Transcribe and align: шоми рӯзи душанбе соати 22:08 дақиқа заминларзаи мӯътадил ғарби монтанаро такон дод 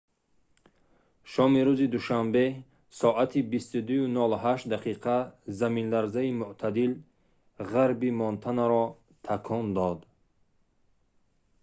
шоми 1.31 1.61
рӯзи 1.67 1.87
душанбе 1.95 2.45
соати 2.99 3.39
22:08 3.51 4.61
дақиқа 4.73 5.15
заминларзаи 5.59 6.29
мӯътадил 6.39 6.91
ғарби 7.71 8.09
монтанаро 8.19 8.85
такон 9.27 9.65
дод 9.77 9.99